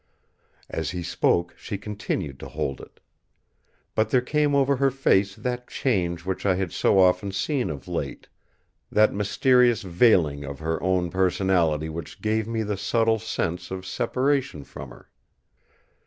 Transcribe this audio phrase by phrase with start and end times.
[0.67, 2.99] As he spoke she continued to hold it.
[3.93, 7.87] But there came over her face that change which I had so often seen of
[7.87, 8.27] late;
[8.91, 14.63] that mysterious veiling of her own personality which gave me the subtle sense of separation
[14.63, 15.11] from her.